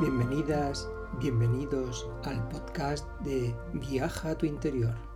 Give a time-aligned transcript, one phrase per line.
[0.00, 0.88] Bienvenidas,
[1.20, 5.15] bienvenidos al podcast de Viaja a tu interior.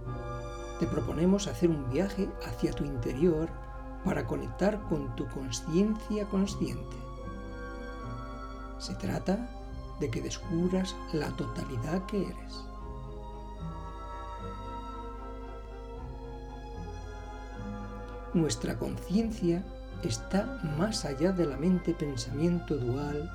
[0.81, 3.51] Te proponemos hacer un viaje hacia tu interior
[4.03, 6.97] para conectar con tu conciencia consciente.
[8.79, 9.51] Se trata
[10.01, 12.65] de que descubras la totalidad que eres.
[18.33, 19.63] Nuestra conciencia
[20.03, 23.31] está más allá de la mente-pensamiento dual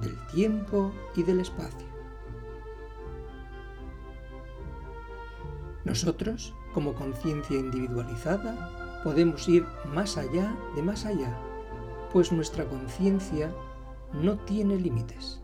[0.00, 1.86] del tiempo y del espacio.
[5.84, 11.36] Nosotros, como conciencia individualizada, podemos ir más allá de más allá,
[12.12, 13.52] pues nuestra conciencia
[14.12, 15.40] no tiene límites.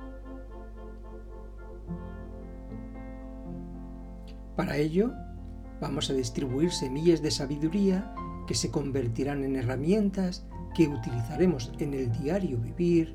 [4.56, 5.12] Para ello,
[5.80, 8.14] vamos a distribuir semillas de sabiduría
[8.46, 13.14] que se convertirán en herramientas que utilizaremos en el diario vivir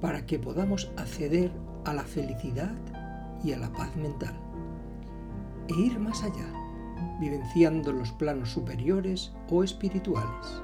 [0.00, 1.50] para que podamos acceder
[1.84, 2.74] a la felicidad
[3.42, 4.34] y a la paz mental
[5.68, 6.46] e ir más allá,
[7.20, 10.62] vivenciando los planos superiores o espirituales.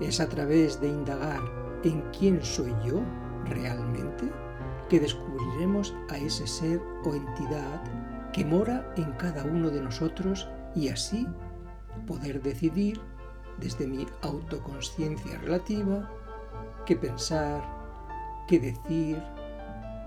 [0.00, 1.40] Es a través de indagar
[1.84, 3.00] en quién soy yo
[3.46, 4.30] realmente
[4.88, 7.82] que descubriremos a ese ser o entidad
[8.32, 11.26] que mora en cada uno de nosotros y así
[12.06, 13.00] poder decidir
[13.58, 16.10] desde mi autoconsciencia relativa
[16.84, 17.62] qué pensar,
[18.46, 19.22] qué decir,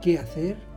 [0.01, 0.68] qué hacer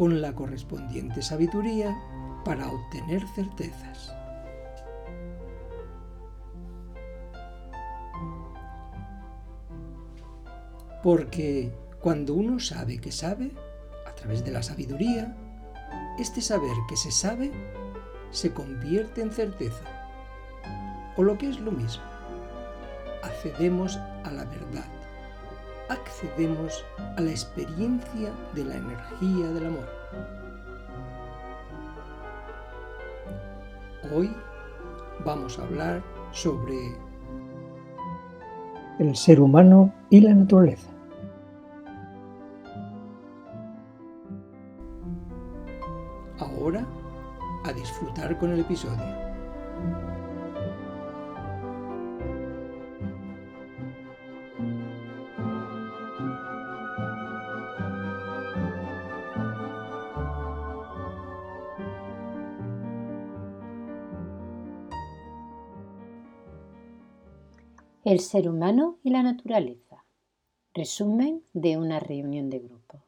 [0.00, 1.94] con la correspondiente sabiduría
[2.42, 4.16] para obtener certezas.
[11.02, 13.50] Porque cuando uno sabe que sabe,
[14.06, 15.36] a través de la sabiduría,
[16.18, 17.52] este saber que se sabe
[18.30, 19.84] se convierte en certeza
[21.18, 22.04] o lo que es lo mismo,
[23.22, 24.99] accedemos a la verdad,
[25.90, 26.84] accedemos
[27.16, 29.88] a la experiencia de la energía del amor.
[34.14, 34.30] Hoy
[35.24, 36.96] vamos a hablar sobre
[39.00, 40.90] el ser humano y la naturaleza.
[46.38, 46.86] Ahora
[47.64, 49.29] a disfrutar con el episodio.
[68.10, 70.04] El ser humano y la naturaleza.
[70.74, 73.04] Resumen de una reunión de grupo.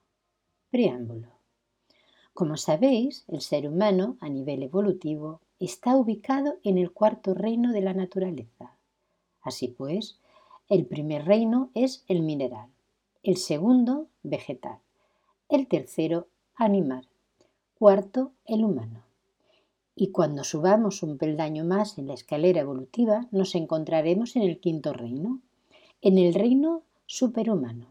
[0.71, 1.27] Preámbulo.
[2.33, 7.81] Como sabéis, el ser humano, a nivel evolutivo, está ubicado en el cuarto reino de
[7.81, 8.77] la naturaleza.
[9.41, 10.21] Así pues,
[10.69, 12.69] el primer reino es el mineral,
[13.25, 14.79] el segundo, vegetal,
[15.49, 17.09] el tercero, animal,
[17.77, 19.03] cuarto, el humano.
[19.95, 24.93] Y cuando subamos un peldaño más en la escalera evolutiva, nos encontraremos en el quinto
[24.93, 25.41] reino,
[26.01, 27.87] en el reino superhumano.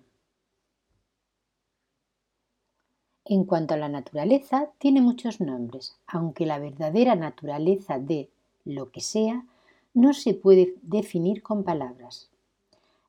[3.23, 8.29] En cuanto a la naturaleza, tiene muchos nombres, aunque la verdadera naturaleza de
[8.66, 9.45] lo que sea
[9.94, 12.29] no se puede definir con palabras.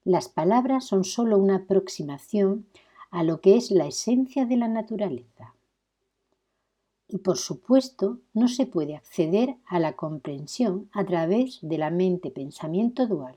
[0.04, 2.66] Las palabras son sólo una aproximación
[3.10, 5.54] a lo que es la esencia de la naturaleza
[7.12, 13.06] y por supuesto no se puede acceder a la comprensión a través de la mente-pensamiento
[13.06, 13.36] dual,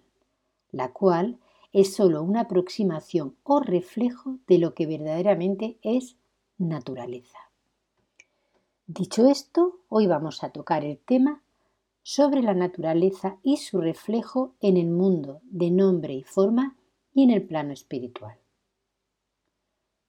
[0.72, 1.40] la cual
[1.74, 6.16] es sólo una aproximación o reflejo de lo que verdaderamente es
[6.58, 7.38] naturaleza.
[8.88, 11.42] Dicho esto, hoy vamos a tocar el tema
[12.02, 16.78] sobre la naturaleza y su reflejo en el mundo de nombre y forma
[17.14, 18.38] y en el plano espiritual.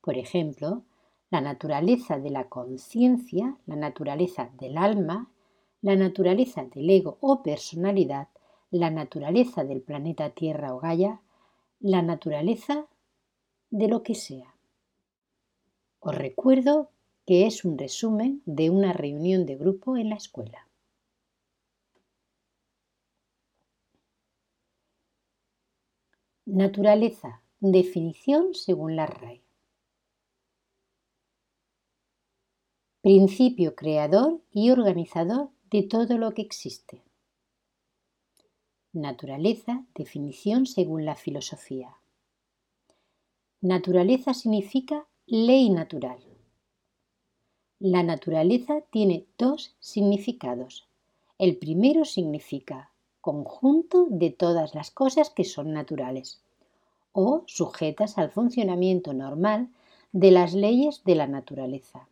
[0.03, 0.85] Por ejemplo,
[1.31, 5.31] la naturaleza de la conciencia, la naturaleza del alma,
[5.83, 8.29] la naturaleza del ego o personalidad,
[8.71, 11.21] la naturaleza del planeta Tierra o Gaia,
[11.81, 12.87] la naturaleza
[13.71, 14.55] de lo que sea.
[16.01, 16.91] Os recuerdo
[17.27, 20.69] que es un resumen de una reunión de grupo en la escuela.
[26.47, 27.43] Naturaleza.
[27.59, 29.46] Definición según la RAE.
[33.07, 37.05] Principio creador y organizador de todo lo que existe.
[38.93, 41.95] Naturaleza, definición según la filosofía.
[43.61, 46.19] Naturaleza significa ley natural.
[47.79, 50.89] La naturaleza tiene dos significados.
[51.39, 56.43] El primero significa conjunto de todas las cosas que son naturales
[57.13, 59.69] o sujetas al funcionamiento normal
[60.11, 62.09] de las leyes de la naturaleza.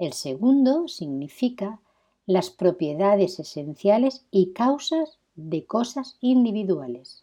[0.00, 1.78] El segundo significa
[2.24, 7.22] las propiedades esenciales y causas de cosas individuales.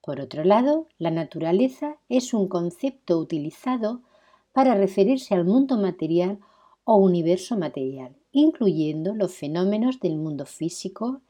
[0.00, 4.00] Por otro lado, la naturaleza es un concepto utilizado
[4.54, 6.38] para referirse al mundo material
[6.84, 11.20] o universo material, incluyendo los fenómenos del mundo físico,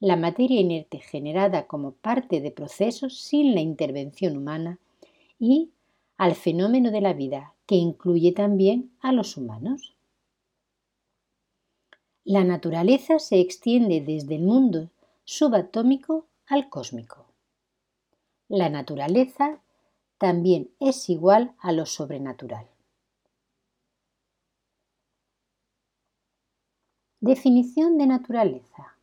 [0.00, 4.80] la materia inerte generada como parte de procesos sin la intervención humana
[5.38, 5.70] y
[6.16, 9.96] al fenómeno de la vida, que incluye también a los humanos.
[12.24, 14.90] La naturaleza se extiende desde el mundo
[15.24, 17.26] subatómico al cósmico.
[18.48, 19.60] La naturaleza
[20.18, 22.68] también es igual a lo sobrenatural.
[27.20, 28.96] Definición de naturaleza.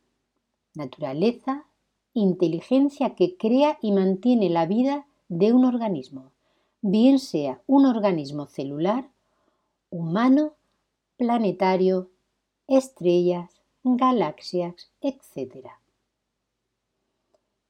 [0.74, 1.66] Naturaleza,
[2.14, 6.32] inteligencia que crea y mantiene la vida de un organismo,
[6.86, 9.08] bien sea un organismo celular,
[9.88, 10.52] humano,
[11.16, 12.10] planetario,
[12.68, 15.68] estrellas, galaxias, etc.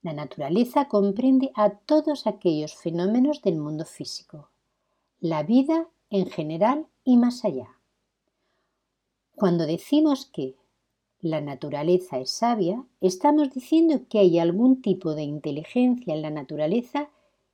[0.02, 4.48] La naturaleza comprende a todos aquellos fenómenos del mundo físico,
[5.20, 7.68] la vida en general y más allá.
[9.36, 10.56] Cuando decimos que
[11.20, 17.10] la naturaleza es sabia, estamos diciendo que hay algún tipo de inteligencia en la naturaleza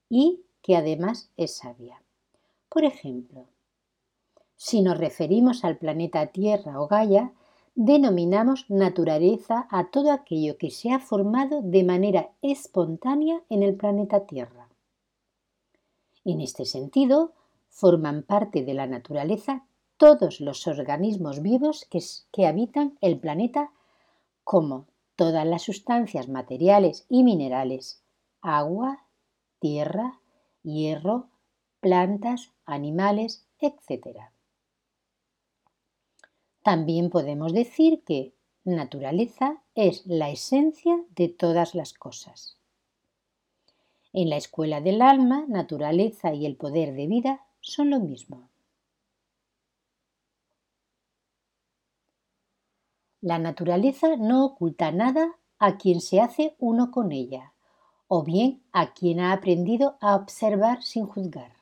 [0.09, 2.03] y que además es sabia.
[2.69, 3.47] Por ejemplo,
[4.57, 7.33] si nos referimos al planeta Tierra o Gaia,
[7.75, 14.27] denominamos naturaleza a todo aquello que se ha formado de manera espontánea en el planeta
[14.27, 14.69] Tierra.
[16.25, 17.33] En este sentido,
[17.71, 19.65] forman parte de la naturaleza
[19.97, 23.71] todos los organismos vivos que, que, habitan el planeta,
[24.45, 24.87] como
[25.17, 28.03] todas las sustancias materiales y minerales,
[28.43, 29.05] agua,
[29.59, 30.20] tierra,
[30.63, 31.29] hierro,
[31.81, 34.31] plantas, animales, etc.
[36.63, 38.35] También podemos decir que
[38.65, 42.59] naturaleza es la esencia de todas las cosas.
[44.13, 48.49] En la escuela del alma, naturaleza y el poder de vida son lo mismo.
[53.21, 57.50] La naturaleza no oculta nada a quien se hace uno con ella,
[58.13, 61.53] o bien a quien ha aprendido a observar sin juzgar.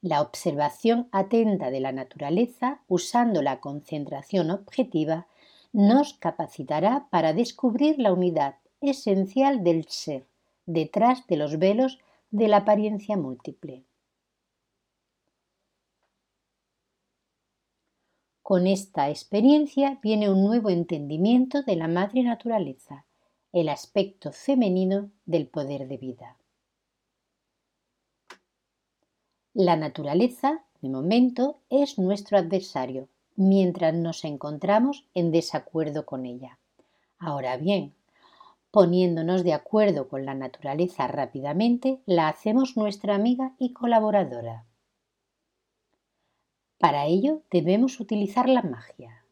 [0.00, 5.26] La observación atenta de la naturaleza, usando la concentración objetiva,
[5.72, 10.28] nos capacitará para descubrir la unidad esencial del ser
[10.64, 11.98] detrás de los velos
[12.30, 13.82] de la apariencia múltiple.
[18.42, 23.07] Con esta experiencia viene un nuevo entendimiento de la madre naturaleza,
[23.52, 26.36] el aspecto femenino del poder de vida.
[29.54, 36.58] La naturaleza, de momento, es nuestro adversario, mientras nos encontramos en desacuerdo con ella.
[37.18, 37.94] Ahora bien,
[38.70, 44.64] poniéndonos de acuerdo con la naturaleza rápidamente, la hacemos nuestra amiga y colaboradora.
[46.78, 49.24] Para ello debemos utilizar la magia.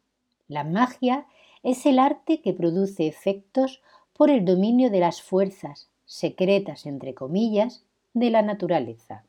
[0.47, 1.27] La magia
[1.63, 3.81] es el arte que produce efectos
[4.17, 7.83] por el dominio de las fuerzas, secretas entre comillas,
[8.13, 9.23] de la naturaleza.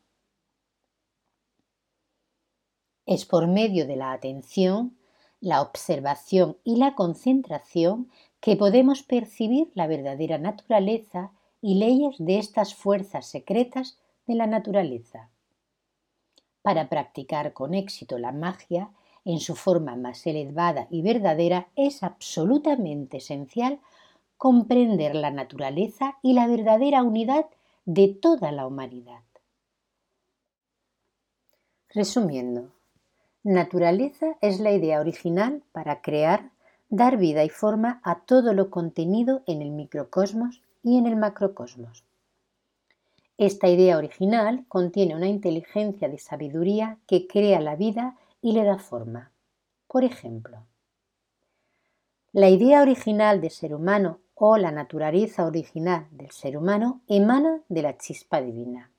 [3.04, 4.96] Es por medio de la atención,
[5.40, 12.74] la observación y la concentración que podemos percibir la verdadera naturaleza y leyes de estas
[12.74, 15.28] fuerzas secretas de la naturaleza.
[16.62, 18.90] Para practicar con éxito la magia
[19.24, 23.80] en su forma más elevada y verdadera es absolutamente esencial
[24.38, 27.46] comprender la naturaleza y la verdadera unidad
[27.84, 29.22] de toda la humanidad.
[31.90, 32.70] Resumiendo,
[33.42, 36.50] Naturaleza es la idea original para crear,
[36.88, 42.04] dar vida y forma a todo lo contenido en el microcosmos y en el macrocosmos.
[43.38, 48.78] Esta idea original contiene una inteligencia de sabiduría que crea la vida y le da
[48.78, 49.30] forma.
[49.86, 50.64] Por ejemplo,
[52.32, 57.82] la idea original de ser humano o la naturaleza original del ser humano emana de
[57.82, 58.90] la chispa divina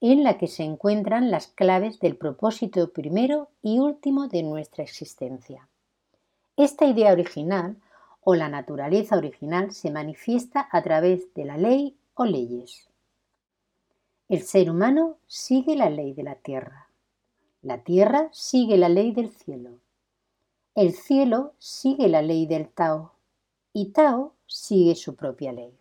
[0.00, 5.68] en la que se encuentran las claves del propósito primero y último de nuestra existencia.
[6.56, 7.76] Esta idea original
[8.20, 12.88] o la naturaleza original se manifiesta a través de la ley o leyes.
[14.28, 16.88] El ser humano sigue la ley de la tierra.
[17.62, 19.78] La tierra sigue la ley del cielo.
[20.74, 23.12] El cielo sigue la ley del Tao
[23.72, 25.72] y Tao sigue su propia ley.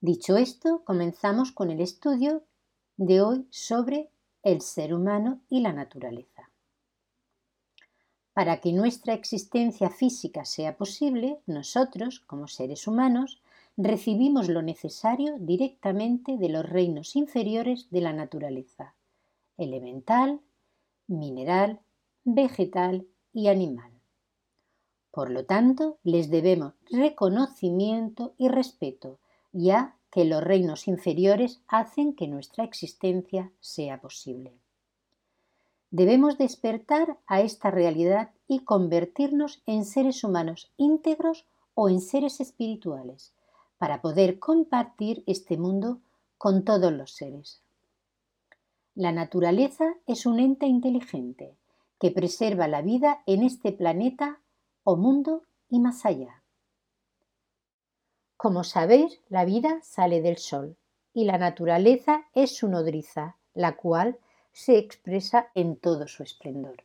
[0.00, 2.44] Dicho esto, comenzamos con el estudio
[2.96, 4.10] de hoy sobre
[4.42, 6.50] el ser humano y la naturaleza.
[8.32, 13.42] Para que nuestra existencia física sea posible, nosotros, como seres humanos,
[13.76, 18.94] recibimos lo necesario directamente de los reinos inferiores de la naturaleza,
[19.56, 20.40] elemental,
[21.08, 21.80] mineral,
[22.24, 23.97] vegetal y animal.
[25.10, 29.18] Por lo tanto, les debemos reconocimiento y respeto,
[29.52, 34.54] ya que los reinos inferiores hacen que nuestra existencia sea posible.
[35.90, 43.32] Debemos despertar a esta realidad y convertirnos en seres humanos íntegros o en seres espirituales,
[43.78, 46.00] para poder compartir este mundo
[46.36, 47.62] con todos los seres.
[48.94, 51.56] La naturaleza es un ente inteligente
[52.00, 54.40] que preserva la vida en este planeta
[54.90, 56.42] o mundo y más allá.
[58.38, 60.78] Como sabéis, la vida sale del sol
[61.12, 64.18] y la naturaleza es su nodriza, la cual
[64.50, 66.84] se expresa en todo su esplendor.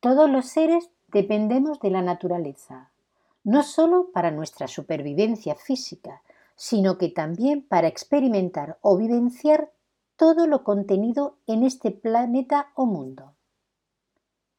[0.00, 2.90] Todos los seres dependemos de la naturaleza,
[3.44, 6.22] no solo para nuestra supervivencia física,
[6.54, 9.72] sino que también para experimentar o vivenciar
[10.16, 13.35] todo lo contenido en este planeta o mundo.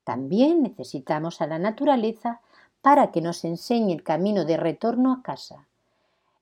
[0.08, 2.40] También necesitamos a la naturaleza
[2.82, 5.68] para que nos enseñe el camino de retorno a casa,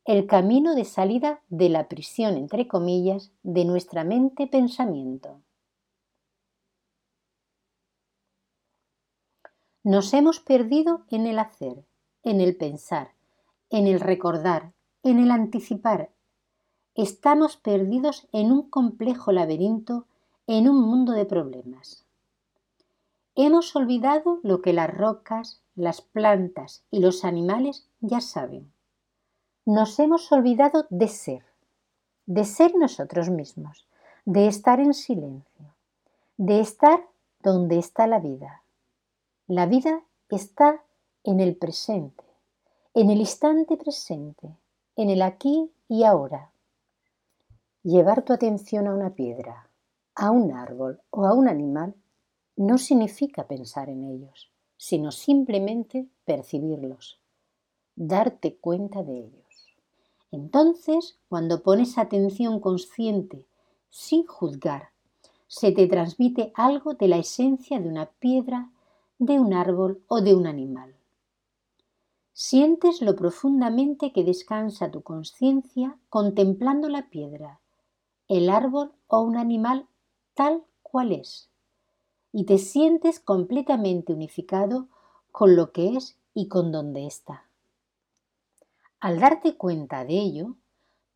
[0.06, 5.42] el camino de salida de la prisión, entre comillas, de nuestra mente-pensamiento.
[9.84, 11.84] Nos hemos perdido en el hacer,
[12.22, 13.14] en el pensar,
[13.72, 16.12] en el recordar, en el anticipar.
[16.94, 20.06] Estamos perdidos en un complejo laberinto,
[20.46, 22.05] en un mundo de problemas.
[23.38, 28.72] Hemos olvidado lo que las rocas, las plantas y los animales ya saben.
[29.66, 31.44] Nos hemos olvidado de ser,
[32.26, 33.90] de ser nosotros mismos,
[34.24, 35.76] de estar en silencio,
[36.38, 37.06] de estar
[37.42, 38.64] donde está la vida.
[39.48, 40.82] La vida está
[41.26, 42.24] en el presente,
[42.94, 44.56] en el instante presente,
[44.96, 46.52] en el aquí y ahora.
[47.84, 49.68] Llevar tu atención a una piedra,
[50.16, 51.96] a un árbol o a un animal
[52.56, 57.20] no significa pensar en ellos, sino simplemente percibirlos,
[57.96, 59.76] darte cuenta de ellos.
[60.32, 63.46] Entonces, cuando pones atención consciente,
[63.90, 64.90] sin juzgar,
[65.48, 68.72] se te transmite algo de la esencia de una piedra,
[69.20, 70.96] de un árbol o de un animal.
[72.34, 77.62] Sientes lo profundamente que descansa tu conciencia contemplando la piedra,
[78.28, 79.88] el árbol o un animal
[80.34, 81.50] tal cual es,
[82.38, 84.90] y te sientes completamente unificado
[85.32, 87.46] con lo que es y con donde está.
[89.00, 90.58] Al darte cuenta de ello,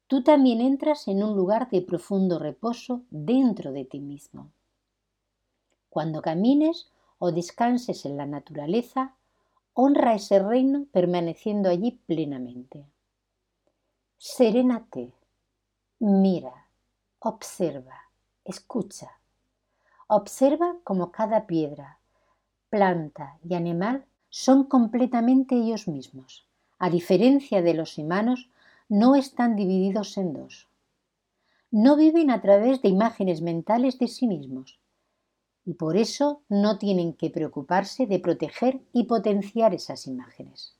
[0.07, 4.49] tú también entras en un lugar de profundo reposo dentro de ti mismo.
[5.89, 9.17] Cuando camines o descanses en la naturaleza,
[9.73, 12.85] honra ese reino permaneciendo allí plenamente.
[14.17, 15.11] Serénate,
[15.99, 16.69] mira,
[17.19, 18.03] observa,
[18.45, 19.18] escucha.
[20.11, 21.99] Observa cómo cada piedra,
[22.71, 26.47] planta y animal son completamente ellos mismos.
[26.79, 28.49] A diferencia de los humanos,
[28.87, 30.67] no están divididos en dos.
[31.69, 34.79] No viven a través de imágenes mentales de sí mismos,
[35.63, 40.75] y por eso no tienen que preocuparse de proteger y potenciar esas imágenes.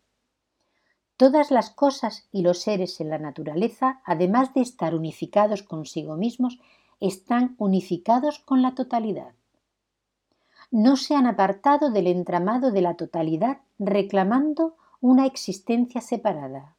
[1.18, 6.58] Todas las cosas y los seres en la naturaleza, además de estar unificados consigo mismos,
[7.00, 9.34] están unificados con la totalidad.
[10.72, 16.76] No se han apartado del entramado de la totalidad reclamando una existencia separada.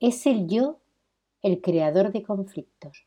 [0.00, 0.78] Es el yo
[1.42, 3.06] el creador de conflictos,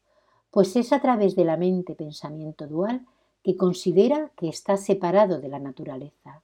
[0.50, 3.06] pues es a través de la mente pensamiento dual
[3.44, 6.42] que considera que está separado de la naturaleza.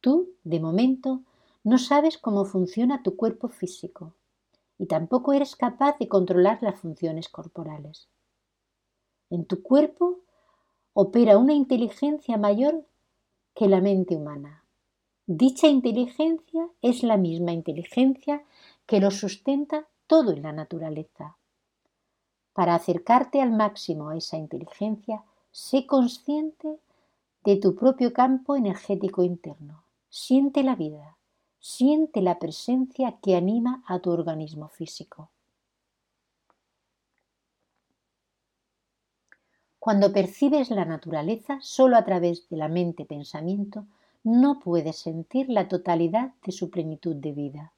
[0.00, 1.22] Tú, de momento,
[1.64, 4.14] no sabes cómo funciona tu cuerpo físico
[4.78, 8.08] y tampoco eres capaz de controlar las funciones corporales.
[9.30, 10.20] En tu cuerpo
[10.92, 12.84] opera una inteligencia mayor
[13.54, 14.64] que la mente humana.
[15.26, 18.44] Dicha inteligencia es la misma inteligencia
[18.86, 21.36] que lo sustenta todo en la naturaleza.
[22.52, 26.78] Para acercarte al máximo a esa inteligencia, sé consciente
[27.44, 29.84] de tu propio campo energético interno.
[30.08, 31.16] Siente la vida,
[31.66, 35.30] siente la presencia que anima a tu organismo físico.
[39.78, 43.86] Cuando percibes la naturaleza solo a través de la mente-pensamiento,
[44.24, 47.72] no puedes sentir la totalidad de su plenitud de vida.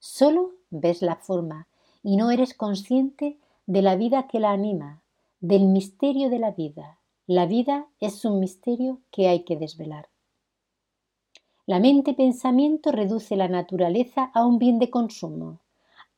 [0.00, 1.68] Solo ves la forma
[2.02, 5.02] y no eres consciente de la vida que la anima,
[5.38, 6.98] del misterio de la vida.
[7.28, 10.08] La vida es un misterio que hay que desvelar.
[11.70, 15.60] La mente-pensamiento reduce la naturaleza a un bien de consumo,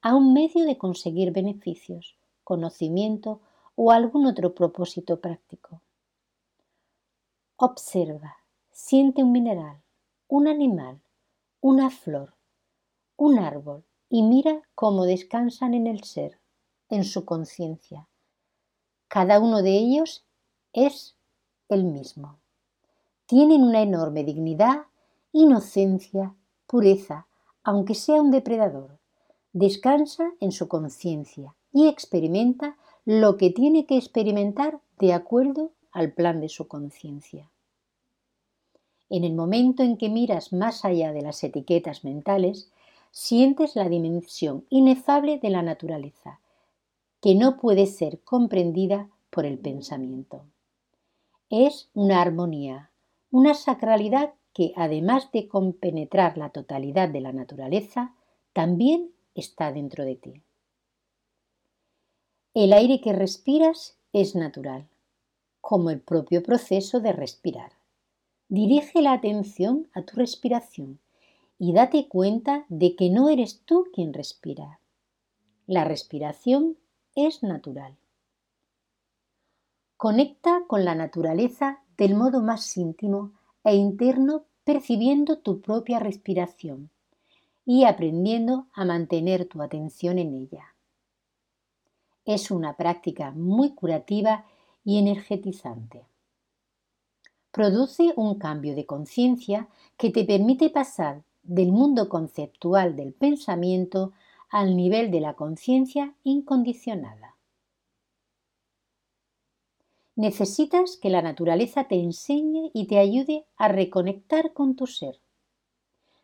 [0.00, 3.38] a un medio de conseguir beneficios, conocimiento
[3.76, 5.82] o algún otro propósito práctico.
[7.56, 8.38] Observa,
[8.70, 9.76] siente un mineral,
[10.26, 11.02] un animal,
[11.60, 12.32] una flor,
[13.18, 16.38] un árbol y mira cómo descansan en el ser,
[16.88, 18.08] en su conciencia.
[19.06, 20.24] Cada uno de ellos
[20.72, 21.14] es
[21.68, 22.38] el mismo.
[23.26, 24.86] Tienen una enorme dignidad,
[25.32, 26.34] inocencia,
[26.66, 27.26] pureza,
[27.64, 28.98] aunque sea un depredador.
[29.52, 36.40] Descansa en su conciencia y experimenta lo que tiene que experimentar de acuerdo al plan
[36.40, 37.50] de su conciencia.
[39.10, 42.70] En el momento en que miras más allá de las etiquetas mentales,
[43.10, 46.40] sientes la dimensión inefable de la naturaleza,
[47.20, 50.44] que no puede ser comprendida por el pensamiento.
[51.50, 52.90] Es una armonía,
[53.30, 58.14] una sacralidad que, además de compenetrar la totalidad de la naturaleza,
[58.52, 60.42] también está dentro de ti.
[62.54, 64.86] El aire que respiras es natural,
[65.60, 67.72] como el propio proceso de respirar.
[68.48, 70.98] Dirige la atención a tu respiración
[71.58, 74.80] y date cuenta de que no eres tú quien respira.
[75.66, 76.76] La respiración
[77.14, 77.96] es natural.
[79.96, 83.32] Conecta con la naturaleza del modo más íntimo
[83.64, 86.90] e interno percibiendo tu propia respiración
[87.64, 90.74] y aprendiendo a mantener tu atención en ella.
[92.24, 94.44] Es una práctica muy curativa
[94.84, 96.04] y energetizante.
[97.50, 104.12] Produce un cambio de conciencia que te permite pasar del mundo conceptual del pensamiento
[104.48, 107.31] al nivel de la conciencia incondicionada.
[110.22, 115.20] Necesitas que la naturaleza te enseñe y te ayude a reconectar con tu ser.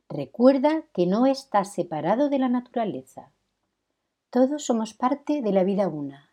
[0.09, 3.33] Recuerda que no estás separado de la naturaleza.
[4.31, 6.31] Todos somos parte de la vida una,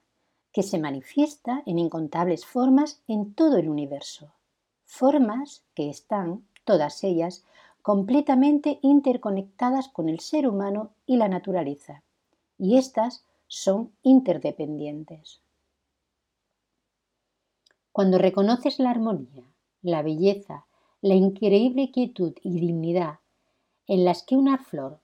[0.51, 4.31] que se manifiesta en incontables formas en todo el universo.
[4.85, 7.45] Formas que están, todas ellas,
[7.81, 12.03] completamente interconectadas con el ser humano y la naturaleza,
[12.59, 15.41] y éstas son interdependientes.
[17.95, 19.45] Cuando reconoces la armonía,
[19.81, 20.65] la belleza,
[20.99, 23.19] la increíble quietud y dignidad
[23.87, 24.99] en las que una flor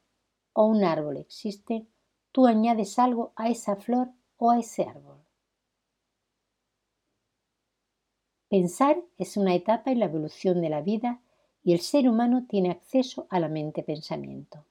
[0.51, 1.88] o un árbol existen,
[2.34, 5.23] tú añades algo a esa flor o a ese árbol.
[8.49, 11.21] Pensar es una etapa en la evolución de la vida
[11.63, 14.65] y el ser humano tiene acceso a la mente-pensamiento.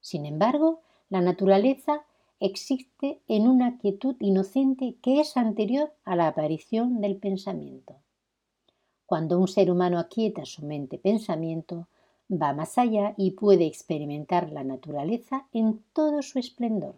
[0.00, 2.04] Sin embargo, la naturaleza
[2.40, 7.96] existe en una quietud inocente que es anterior a la aparición del pensamiento.
[9.06, 11.88] Cuando un ser humano aquieta su mente-pensamiento,
[12.30, 16.94] va más allá y puede experimentar la naturaleza en todo su esplendor.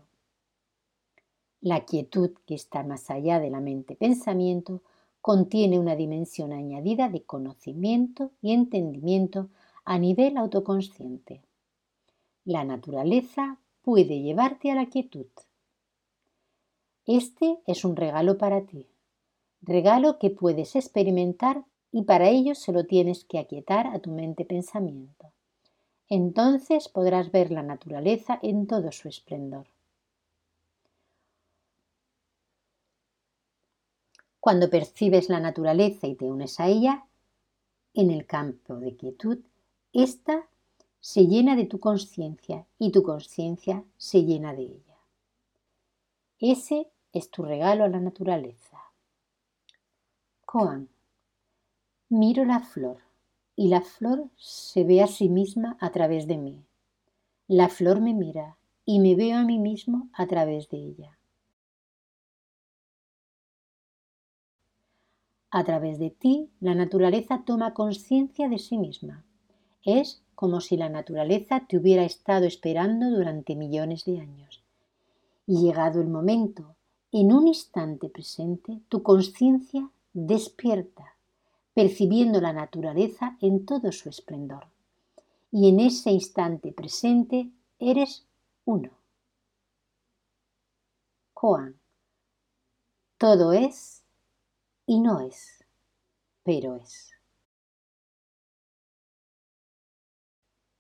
[1.60, 4.82] La quietud que está más allá de la mente-pensamiento
[5.20, 9.48] contiene una dimensión añadida de conocimiento y entendimiento
[9.84, 11.40] a nivel autoconsciente.
[12.44, 15.26] La naturaleza puede llevarte a la quietud.
[17.06, 18.86] Este es un regalo para ti,
[19.60, 25.32] regalo que puedes experimentar y para ello solo tienes que aquietar a tu mente-pensamiento.
[26.08, 29.66] Entonces podrás ver la naturaleza en todo su esplendor.
[34.38, 37.06] Cuando percibes la naturaleza y te unes a ella,
[37.94, 39.38] en el campo de quietud,
[39.92, 40.48] ésta
[41.02, 44.98] se llena de tu conciencia y tu conciencia se llena de ella.
[46.38, 48.78] Ese es tu regalo a la naturaleza.
[50.44, 50.88] Koan.
[52.08, 52.98] Miro la flor
[53.56, 56.64] y la flor se ve a sí misma a través de mí.
[57.48, 61.18] La flor me mira y me veo a mí mismo a través de ella.
[65.50, 69.24] A través de ti, la naturaleza toma conciencia de sí misma.
[69.84, 74.60] Es como si la naturaleza te hubiera estado esperando durante millones de años.
[75.46, 76.74] Y llegado el momento,
[77.12, 81.14] en un instante presente, tu conciencia despierta,
[81.74, 84.66] percibiendo la naturaleza en todo su esplendor.
[85.52, 88.26] Y en ese instante presente eres
[88.64, 88.90] uno.
[91.34, 91.78] Juan.
[93.16, 94.02] Todo es
[94.86, 95.64] y no es,
[96.42, 97.11] pero es.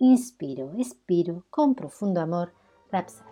[0.04, 2.52] Inspiro, expiro con profundo amor,
[2.90, 3.31] Rapsa.